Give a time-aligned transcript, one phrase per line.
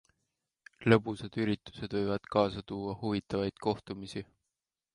[0.93, 4.27] Lõbusad üritused võivad kaasa tuua huvitavaid kohtumisi.